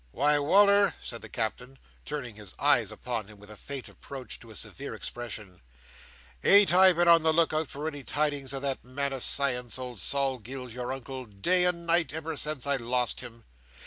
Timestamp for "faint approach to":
3.55-4.49